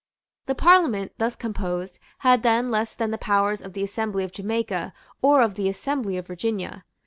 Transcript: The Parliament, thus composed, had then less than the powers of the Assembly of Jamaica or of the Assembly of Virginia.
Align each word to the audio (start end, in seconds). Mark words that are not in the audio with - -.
The 0.47 0.55
Parliament, 0.55 1.11
thus 1.19 1.35
composed, 1.35 1.99
had 2.25 2.41
then 2.41 2.71
less 2.71 2.95
than 2.95 3.11
the 3.11 3.19
powers 3.19 3.61
of 3.61 3.73
the 3.73 3.83
Assembly 3.83 4.23
of 4.23 4.31
Jamaica 4.31 4.93
or 5.21 5.43
of 5.43 5.53
the 5.53 5.69
Assembly 5.69 6.17
of 6.17 6.25
Virginia. 6.25 6.85